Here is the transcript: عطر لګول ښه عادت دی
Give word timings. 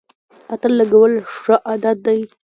عطر 0.51 0.71
لګول 0.79 1.13
ښه 1.37 1.55
عادت 1.69 1.97
دی 2.05 2.19